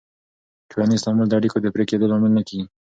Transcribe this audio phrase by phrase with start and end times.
[0.69, 2.65] ټولنیز تعامل د اړیکو د پرې کېدو لامل نه کېږي.